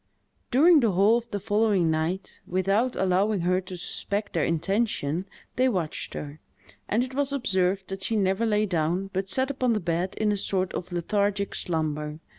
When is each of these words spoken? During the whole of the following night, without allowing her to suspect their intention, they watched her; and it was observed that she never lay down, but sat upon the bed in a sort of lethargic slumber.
During 0.49 0.79
the 0.79 0.93
whole 0.93 1.19
of 1.19 1.29
the 1.29 1.39
following 1.39 1.91
night, 1.91 2.39
without 2.47 2.95
allowing 2.95 3.41
her 3.41 3.61
to 3.61 3.77
suspect 3.77 4.33
their 4.33 4.43
intention, 4.43 5.27
they 5.57 5.69
watched 5.69 6.15
her; 6.15 6.39
and 6.89 7.03
it 7.03 7.13
was 7.13 7.31
observed 7.31 7.87
that 7.89 8.01
she 8.01 8.15
never 8.15 8.47
lay 8.47 8.65
down, 8.65 9.11
but 9.13 9.29
sat 9.29 9.51
upon 9.51 9.73
the 9.73 9.79
bed 9.79 10.15
in 10.17 10.31
a 10.31 10.37
sort 10.37 10.73
of 10.73 10.91
lethargic 10.91 11.53
slumber. 11.53 12.19